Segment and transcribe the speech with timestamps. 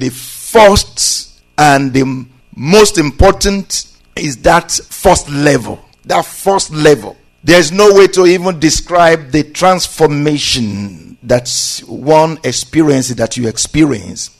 [0.00, 3.86] The first and the most important
[4.16, 5.78] is that first level.
[6.06, 7.18] That first level.
[7.44, 11.50] There's no way to even describe the transformation that
[11.86, 14.30] one experiences that you experience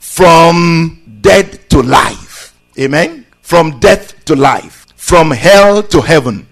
[0.00, 2.52] from death to life.
[2.76, 3.24] Amen.
[3.40, 4.88] From death to life.
[4.96, 6.48] From hell to heaven.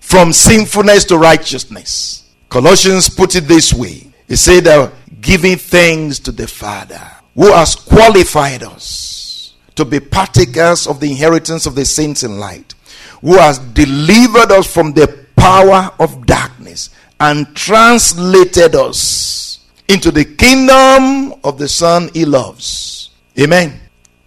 [0.00, 2.28] From sinfulness to righteousness.
[2.48, 4.10] Colossians put it this way.
[4.26, 7.00] He said that giving thanks to the Father
[7.34, 12.74] who has qualified us to be partakers of the inheritance of the saints in light,
[13.20, 21.38] who has delivered us from the power of darkness and translated us into the kingdom
[21.44, 23.10] of the Son he loves.
[23.38, 23.80] Amen.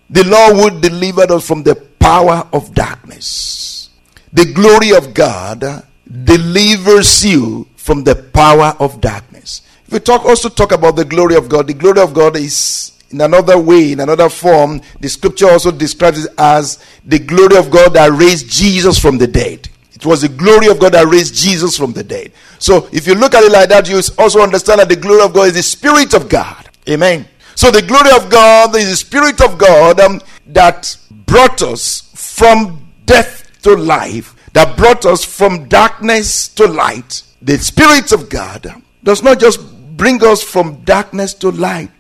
[0.10, 3.90] The Lord would deliver us from the power of darkness.
[4.32, 5.84] The glory of God
[6.24, 9.62] delivers you from the power of darkness.
[9.86, 12.93] If we talk also talk about the glory of God, the glory of God is
[13.14, 17.70] in another way, in another form, the scripture also describes it as the glory of
[17.70, 19.70] God that raised Jesus from the dead.
[19.94, 22.34] It was the glory of God that raised Jesus from the dead.
[22.58, 25.34] So if you look at it like that, you also understand that the glory of
[25.34, 26.70] God is the Spirit of God.
[26.90, 27.28] Amen.
[27.56, 32.86] So the glory of God is the Spirit of God um, that brought us from
[33.06, 37.22] death to life, that brought us from darkness to light.
[37.42, 39.62] The Spirit of God does not just
[39.96, 41.92] bring us from darkness to light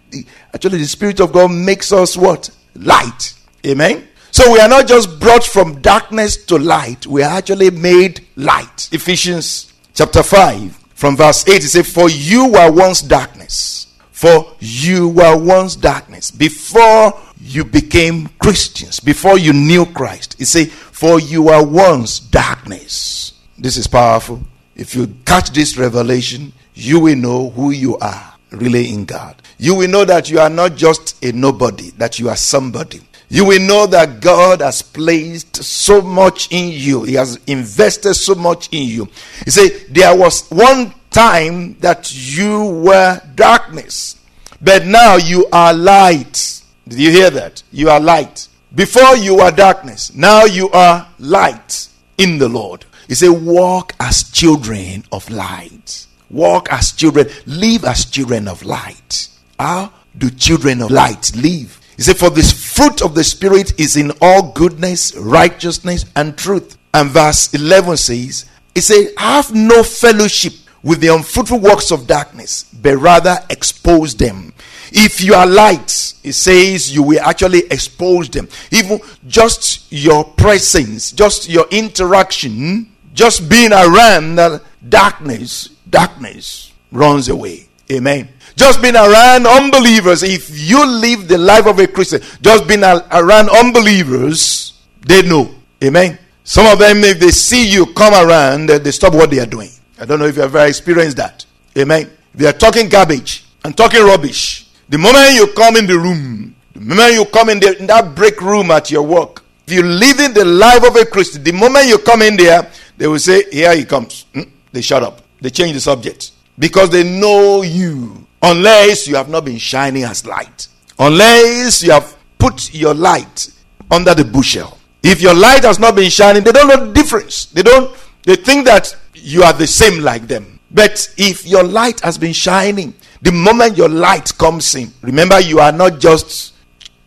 [0.53, 2.49] actually the spirit of god makes us what?
[2.75, 3.33] Light.
[3.65, 4.07] Amen?
[4.31, 7.05] So we are not just brought from darkness to light.
[7.05, 8.89] We are actually made light.
[8.91, 13.93] Ephesians chapter 5 from verse 8 it says for you were once darkness.
[14.11, 20.39] For you were once darkness before you became christians before you knew christ.
[20.39, 23.33] It says, for you were once darkness.
[23.57, 24.41] This is powerful.
[24.75, 29.75] If you catch this revelation you will know who you are really in god you
[29.75, 32.99] will know that you are not just a nobody, that you are somebody.
[33.29, 37.03] You will know that God has placed so much in you.
[37.03, 39.07] He has invested so much in you.
[39.45, 44.17] He said, There was one time that you were darkness,
[44.61, 46.61] but now you are light.
[46.85, 47.63] Did you hear that?
[47.71, 48.49] You are light.
[48.75, 51.87] Before you were darkness, now you are light
[52.17, 52.83] in the Lord.
[53.07, 56.05] He said, Walk as children of light.
[56.29, 59.29] Walk as children, live as children of light.
[59.59, 61.79] How do children of light live?
[61.95, 66.77] He said, For this fruit of the Spirit is in all goodness, righteousness, and truth.
[66.93, 70.53] And verse 11 says, He said, Have no fellowship
[70.83, 74.53] with the unfruitful works of darkness, but rather expose them.
[74.91, 78.47] If you are light, it says you will actually expose them.
[78.71, 87.67] Even just your presence, just your interaction, just being around that darkness, darkness runs away.
[87.91, 88.29] Amen.
[88.55, 93.49] Just being around unbelievers, if you live the life of a Christian, just being around
[93.49, 95.49] unbelievers, they know.
[95.83, 96.17] Amen.
[96.43, 99.69] Some of them, if they see you come around, they stop what they are doing.
[99.99, 101.45] I don't know if you have ever experienced that.
[101.77, 102.11] Amen.
[102.35, 104.67] They are talking garbage and talking rubbish.
[104.89, 108.13] The moment you come in the room, the moment you come in, the, in that
[108.13, 111.87] break room at your work, if you're living the life of a Christian, the moment
[111.87, 114.25] you come in there, they will say, Here he comes.
[114.33, 114.41] Hmm?
[114.71, 115.21] They shut up.
[115.39, 120.25] They change the subject because they know you unless you have not been shining as
[120.25, 120.67] light.
[120.99, 123.49] Unless you have put your light
[123.89, 124.77] under the bushel.
[125.01, 127.45] If your light has not been shining they don't know the difference.
[127.45, 130.59] They don't they think that you are the same like them.
[130.69, 135.59] But if your light has been shining the moment your light comes in remember you
[135.59, 136.53] are not just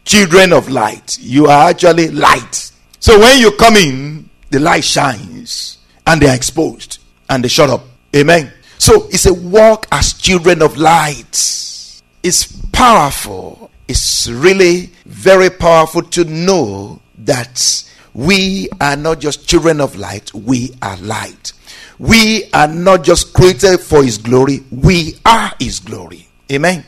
[0.04, 1.18] children of light.
[1.20, 2.72] You are actually light.
[2.98, 6.98] So when you come in the light shines and they are exposed
[7.28, 7.84] and they shut up.
[8.14, 12.02] Amen so it's a walk as children of light.
[12.22, 13.70] It's powerful.
[13.88, 17.84] It's really very powerful to know that
[18.14, 21.52] we are not just children of light, we are light.
[21.98, 26.28] We are not just created for His glory, we are His glory.
[26.50, 26.84] Amen.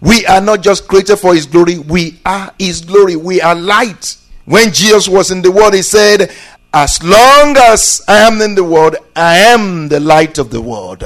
[0.00, 3.16] We are not just created for His glory, we are His glory.
[3.16, 4.16] We are light.
[4.44, 6.32] When Jesus was in the world, He said,
[6.72, 11.04] As long as I am in the world, I am the light of the world.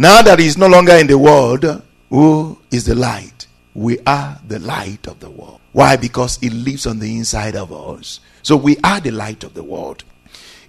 [0.00, 1.64] Now that he is no longer in the world,
[2.08, 3.48] who is the light?
[3.74, 5.58] We are the light of the world.
[5.72, 5.96] Why?
[5.96, 8.20] Because it lives on the inside of us.
[8.44, 10.04] So we are the light of the world.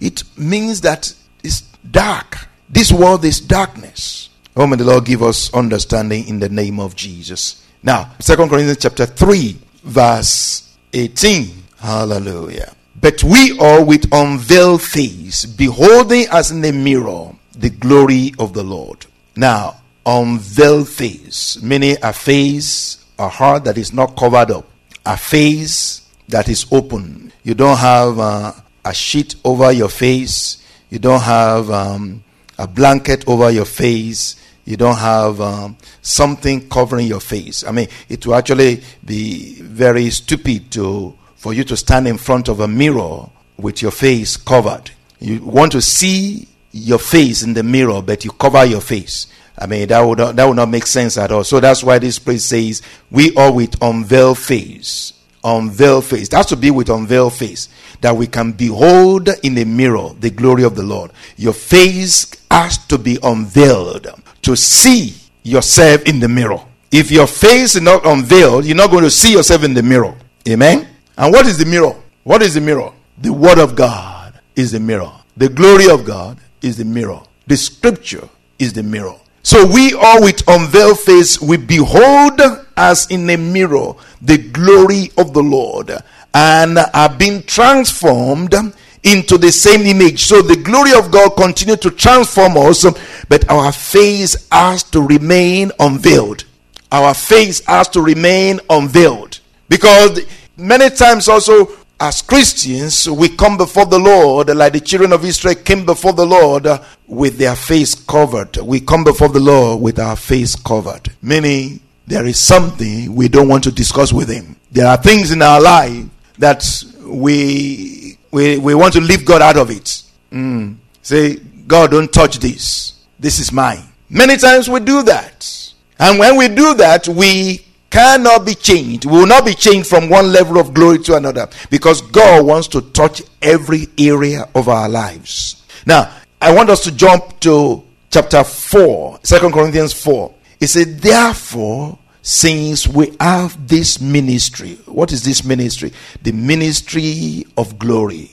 [0.00, 2.48] It means that it's dark.
[2.68, 4.30] This world is darkness.
[4.56, 7.64] Oh, may the Lord give us understanding in the name of Jesus.
[7.84, 11.50] Now, Second Corinthians chapter 3, verse 18.
[11.78, 12.74] Hallelujah.
[13.00, 18.64] But we all with unveiled face, beholding as in a mirror the glory of the
[18.64, 19.06] Lord.
[19.40, 24.66] Now, unveiled face, meaning a face, a heart that is not covered up,
[25.06, 27.32] a face that is open.
[27.42, 28.52] You don't have uh,
[28.84, 32.22] a sheet over your face, you don't have um,
[32.58, 37.64] a blanket over your face, you don't have um, something covering your face.
[37.64, 42.48] I mean, it will actually be very stupid to for you to stand in front
[42.48, 44.90] of a mirror with your face covered.
[45.18, 49.26] You want to see your face in the mirror, but you cover your face.
[49.58, 51.44] I mean, that would not, that would not make sense at all.
[51.44, 55.12] So that's why this place says, "We all with unveiled face."
[55.42, 56.28] Unveiled face.
[56.28, 57.70] That's to be with unveiled face,
[58.02, 61.12] that we can behold in the mirror the glory of the Lord.
[61.36, 64.06] Your face has to be unveiled
[64.42, 66.60] to see yourself in the mirror.
[66.92, 70.14] If your face is not unveiled, you're not going to see yourself in the mirror.
[70.46, 70.86] Amen.
[71.16, 71.94] And what is the mirror?
[72.22, 72.92] What is the mirror?
[73.16, 75.10] The Word of God is the mirror.
[75.38, 77.20] The glory of God is the mirror.
[77.46, 78.28] The Scripture
[78.58, 79.16] is the mirror.
[79.42, 82.40] So we all with unveiled face, we behold
[82.76, 85.90] as in a mirror the glory of the Lord
[86.34, 88.54] and are being transformed
[89.02, 90.24] into the same image.
[90.24, 92.84] So the glory of God continue to transform us,
[93.28, 96.44] but our face has to remain unveiled.
[96.92, 100.20] Our face has to remain unveiled because
[100.60, 101.64] Many times also
[102.00, 106.24] as Christians, we come before the Lord like the children of Israel came before the
[106.24, 106.66] Lord
[107.06, 108.56] with their face covered.
[108.56, 111.12] We come before the Lord with our face covered.
[111.20, 114.56] Meaning, there is something we don't want to discuss with Him.
[114.72, 116.06] There are things in our life
[116.38, 116.64] that
[117.04, 120.02] we we, we want to leave God out of it.
[120.32, 120.76] Mm.
[121.02, 121.36] Say,
[121.66, 123.04] God, don't touch this.
[123.18, 123.82] This is mine.
[124.08, 125.74] Many times we do that.
[125.98, 129.04] And when we do that, we cannot be changed.
[129.04, 132.68] We will not be changed from one level of glory to another because God wants
[132.68, 135.64] to touch every area of our lives.
[135.86, 140.34] Now, I want us to jump to chapter 4, 2 Corinthians 4.
[140.60, 145.92] It said, Therefore, since we have this ministry, what is this ministry?
[146.22, 148.30] The ministry of glory,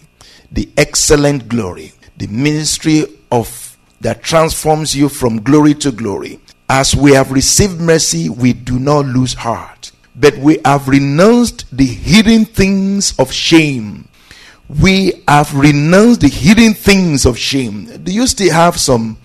[0.51, 7.13] the excellent glory, the ministry of that transforms you from glory to glory as we
[7.13, 13.17] have received mercy, we do not lose heart, but we have renounced the hidden things
[13.17, 14.07] of shame.
[14.67, 17.85] We have renounced the hidden things of shame.
[18.03, 19.17] Do you still have some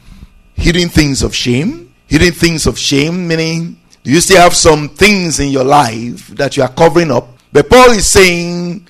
[0.54, 1.92] hidden things of shame?
[2.06, 6.56] Hidden things of shame, meaning, do you still have some things in your life that
[6.56, 7.28] you are covering up?
[7.52, 8.86] But Paul is saying,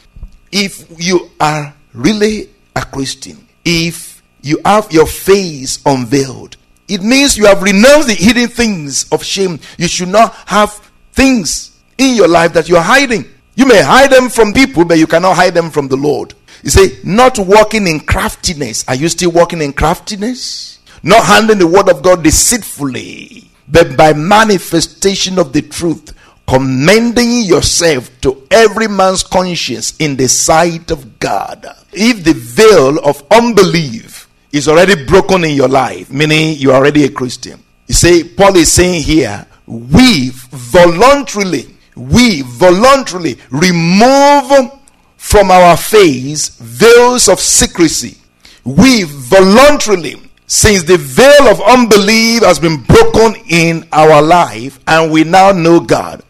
[0.51, 6.57] if you are really a Christian, if you have your face unveiled,
[6.93, 9.59] it means you have renounced the hidden things of shame.
[9.79, 10.73] You should not have
[11.13, 13.25] things in your life that you are hiding.
[13.55, 16.35] You may hide them from people, but you cannot hide them from the Lord.
[16.63, 18.85] You say, not walking in craftiness.
[18.89, 20.81] Are you still walking in craftiness?
[21.03, 26.15] Not handling the word of God deceitfully, but by manifestation of the truth,
[26.47, 31.67] commending yourself to every man's conscience in the sight of God.
[31.93, 34.22] If the veil of unbelief
[34.53, 37.63] is already broken in your life, meaning you are already a Christian.
[37.87, 44.71] You see, Paul is saying here, we voluntarily, we voluntarily remove
[45.17, 48.19] from our face veils of secrecy.
[48.65, 50.17] We voluntarily,
[50.47, 55.81] since the veil of unbelief has been broken in our life and we now know
[55.81, 56.23] God,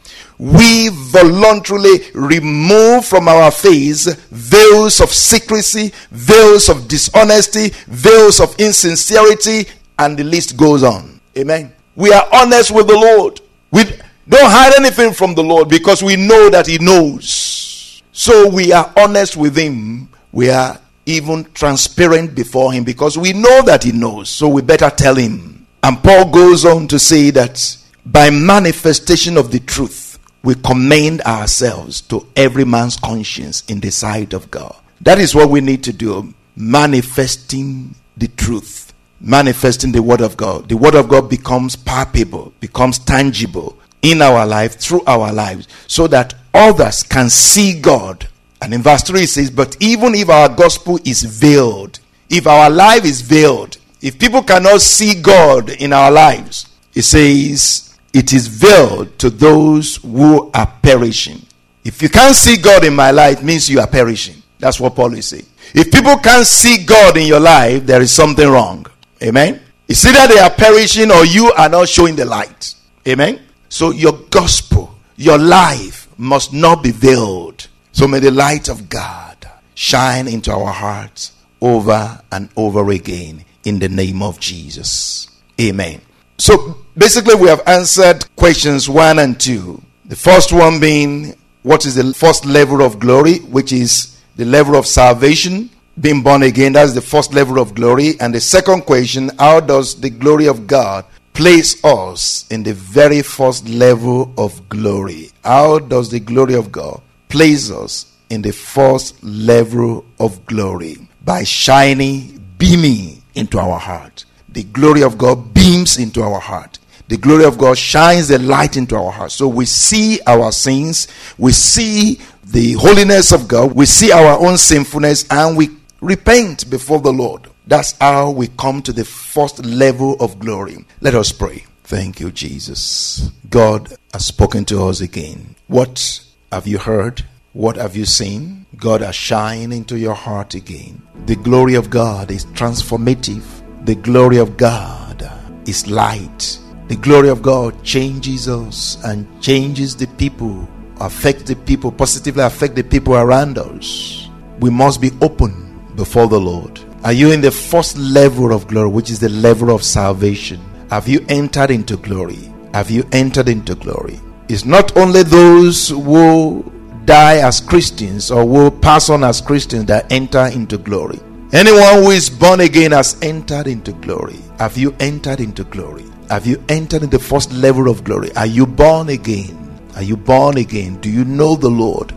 [0.43, 9.71] we voluntarily remove from our face veils of secrecy, veils of dishonesty, veils of insincerity,
[10.01, 11.21] and the list goes on.
[11.39, 11.73] Amen.
[11.95, 13.41] We are honest with the Lord.
[13.71, 18.03] We don't hide anything from the Lord because we know that He knows.
[18.11, 20.09] So we are honest with Him.
[20.33, 24.29] We are even transparent before Him because we know that He knows.
[24.29, 25.69] So we better tell Him.
[25.85, 30.12] And Paul goes on to say that by manifestation of the truth,
[30.43, 34.75] we commend ourselves to every man's conscience in the sight of God.
[35.01, 36.35] That is what we need to do.
[36.57, 40.69] Manifesting the truth, manifesting the word of God.
[40.69, 46.07] The word of God becomes palpable, becomes tangible in our life, through our lives, so
[46.09, 48.29] that others can see God.
[48.61, 52.69] And in verse 3 it says, But even if our gospel is veiled, if our
[52.69, 58.47] life is veiled, if people cannot see God in our lives, it says, it is
[58.47, 61.43] veiled to those who are perishing.
[61.85, 64.43] If you can't see God in my life, means you are perishing.
[64.59, 65.47] That's what Paul is saying.
[65.75, 68.87] If people can't see God in your life, there is something wrong.
[69.23, 69.61] Amen.
[69.89, 72.75] It's either they are perishing or you are not showing the light.
[73.07, 73.41] Amen.
[73.69, 77.67] So your gospel, your life must not be veiled.
[77.93, 79.37] So may the light of God
[79.75, 85.29] shine into our hearts over and over again in the name of Jesus.
[85.61, 86.01] Amen.
[86.39, 89.83] So basically, we have answered questions one and two.
[90.07, 94.77] The first one being, what is the first level of glory, which is the level
[94.77, 95.71] of salvation,
[96.01, 96.73] being born again.
[96.73, 98.15] That's the first level of glory.
[98.21, 103.23] And the second question, how does the glory of God place us in the very
[103.23, 105.31] first level of glory?
[105.45, 110.97] How does the glory of God place us in the first level of glory?
[111.25, 114.25] By shining, beaming into our heart.
[114.53, 116.79] The glory of God beams into our heart
[117.13, 119.33] the glory of God shines the light into our heart.
[119.33, 124.57] So we see our sins, we see the holiness of God, we see our own
[124.57, 125.69] sinfulness, and we
[126.01, 127.49] repent before the Lord.
[127.67, 130.87] That's how we come to the first level of glory.
[131.03, 131.67] Let us pray.
[131.85, 133.31] Thank you, Jesus.
[133.51, 135.55] God has spoken to us again.
[135.67, 137.27] What have you heard?
[137.53, 138.65] What have you seen?
[138.79, 141.03] God has shined into your heart again.
[141.27, 143.62] The glory of God is transformative.
[143.85, 145.29] The glory of God
[145.67, 146.61] is light.
[146.87, 150.69] The glory of God changes us and changes the people,
[151.01, 154.29] affect the people, positively affect the people around us.
[154.61, 156.81] We must be open before the Lord.
[157.03, 160.61] Are you in the first level of glory, which is the level of salvation?
[160.91, 162.53] Have you entered into glory?
[162.75, 164.21] Have you entered into glory?
[164.49, 166.71] It's not only those who
[167.05, 171.19] die as Christians or who pass on as Christians that enter into glory.
[171.53, 174.39] Anyone who is born again has entered into glory.
[174.59, 176.07] Have you entered into glory?
[176.31, 178.35] Have you entered in the first level of glory?
[178.37, 179.79] Are you born again?
[179.95, 180.99] Are you born again?
[181.03, 182.15] Do you know the Lord?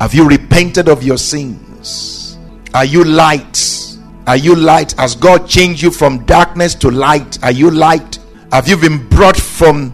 [0.00, 2.38] Have you repented of your sins?
[2.72, 3.96] Are you light?
[4.28, 4.92] Are you light?
[4.92, 7.42] Has God changed you from darkness to light?
[7.42, 8.20] Are you light?
[8.52, 9.92] Have you been brought from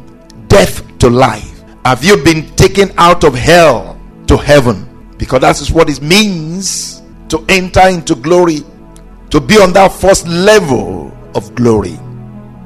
[0.48, 1.62] death to life?
[1.86, 5.14] Have you been taken out of hell to heaven?
[5.16, 8.62] Because that is what it means to enter into glory,
[9.34, 11.98] to be on that first level of glory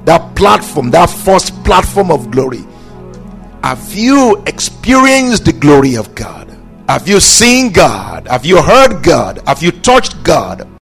[0.04, 2.64] that platform, that first platform of glory,
[3.62, 6.46] have you experienced the glory of God?
[6.88, 8.28] Have you seen God?
[8.28, 9.40] Have you heard God?
[9.46, 10.68] Have you touched God?